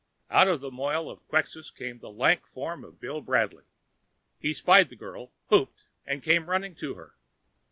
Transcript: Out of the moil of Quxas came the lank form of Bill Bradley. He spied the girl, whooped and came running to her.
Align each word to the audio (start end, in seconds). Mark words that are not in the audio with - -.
Out 0.31 0.47
of 0.47 0.61
the 0.61 0.71
moil 0.71 1.11
of 1.11 1.27
Quxas 1.29 1.69
came 1.69 1.99
the 1.99 2.09
lank 2.09 2.47
form 2.47 2.83
of 2.83 2.99
Bill 2.99 3.21
Bradley. 3.21 3.65
He 4.39 4.51
spied 4.51 4.89
the 4.89 4.95
girl, 4.95 5.31
whooped 5.49 5.85
and 6.07 6.23
came 6.23 6.49
running 6.49 6.73
to 6.77 6.95
her. 6.95 7.13